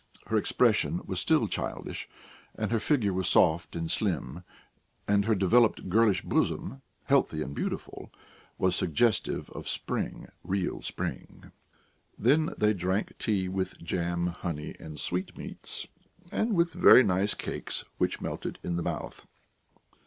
Her 0.25 0.35
expression 0.37 1.01
was 1.05 1.19
still 1.19 1.47
childish 1.47 2.09
and 2.55 2.71
her 2.71 2.79
figure 2.79 3.13
was 3.13 3.27
soft 3.29 3.75
and 3.75 3.91
slim; 3.91 4.43
and 5.07 5.25
her 5.25 5.35
developed 5.35 5.89
girlish 5.89 6.23
bosom, 6.23 6.81
healthy 7.03 7.43
and 7.43 7.53
beautiful, 7.53 8.09
was 8.57 8.75
suggestive 8.75 9.51
of 9.51 9.67
spring, 9.67 10.29
real 10.43 10.81
spring. 10.81 11.51
Then 12.17 12.55
they 12.57 12.73
drank 12.73 13.13
tea 13.19 13.47
with 13.47 13.77
jam, 13.77 14.25
honey, 14.25 14.75
and 14.79 14.99
sweetmeats, 14.99 15.85
and 16.31 16.55
with 16.55 16.73
very 16.73 17.03
nice 17.03 17.35
cakes, 17.35 17.83
which 17.99 18.21
melted 18.21 18.57
in 18.63 18.77
the 18.77 18.81
mouth. 18.81 19.27